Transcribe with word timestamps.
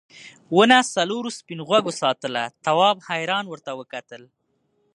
ونه 0.55 0.77
څلورو 0.95 1.29
سپین 1.39 1.59
غوږو 1.67 1.93
ساتله 2.01 2.43
تواب 2.65 2.97
حیران 3.07 3.45
ورته 3.47 3.71
وکتل. 3.79 4.23